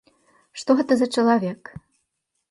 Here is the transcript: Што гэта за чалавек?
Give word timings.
Што 0.61 0.75
гэта 0.79 0.97
за 1.01 1.07
чалавек? 1.17 1.69